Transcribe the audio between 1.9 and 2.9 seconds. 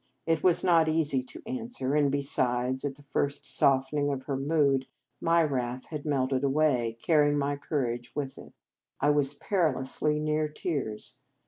and besides,